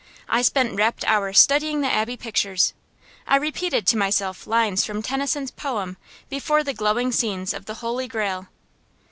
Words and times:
I 0.27 0.41
spent 0.41 0.75
rapt 0.75 1.05
hours 1.07 1.37
studying 1.37 1.81
the 1.81 1.93
Abbey 1.93 2.17
pictures. 2.17 2.73
I 3.27 3.35
repeated 3.35 3.85
to 3.85 3.97
myself 3.97 4.47
lines 4.47 4.83
from 4.83 5.03
Tennyson's 5.03 5.51
poem 5.51 5.95
before 6.27 6.63
the 6.63 6.73
glowing 6.73 7.11
scenes 7.11 7.53
of 7.53 7.65
the 7.65 7.75
Holy 7.85 8.07
Grail. 8.07 8.47